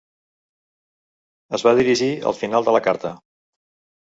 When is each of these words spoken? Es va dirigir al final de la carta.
Es 1.57 1.65
va 1.67 1.75
dirigir 1.81 2.09
al 2.31 2.37
final 2.41 2.67
de 2.71 2.75
la 2.79 2.83
carta. 2.89 3.13